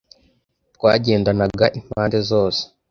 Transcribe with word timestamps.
Twagendanaga 0.75 1.65
impande 1.79 2.17
zose. 2.29 2.61